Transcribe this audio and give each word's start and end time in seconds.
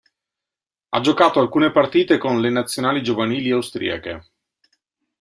Ha 0.89 0.99
giocato 0.99 1.39
alcune 1.39 1.71
partite 1.71 2.17
con 2.17 2.41
le 2.41 2.49
Nazionali 2.49 3.03
giovanili 3.03 3.51
austriache. 3.51 4.29